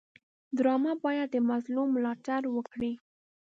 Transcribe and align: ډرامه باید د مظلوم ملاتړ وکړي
ډرامه 0.57 0.93
باید 1.05 1.27
د 1.31 1.37
مظلوم 1.49 1.87
ملاتړ 1.95 2.41
وکړي 2.55 2.93